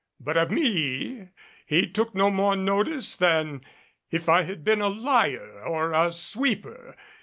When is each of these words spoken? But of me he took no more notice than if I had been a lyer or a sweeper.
But 0.19 0.35
of 0.35 0.49
me 0.49 1.29
he 1.67 1.87
took 1.87 2.15
no 2.15 2.31
more 2.31 2.55
notice 2.55 3.15
than 3.15 3.61
if 4.09 4.27
I 4.29 4.41
had 4.41 4.63
been 4.63 4.81
a 4.81 4.87
lyer 4.89 5.61
or 5.63 5.93
a 5.93 6.11
sweeper. 6.11 6.97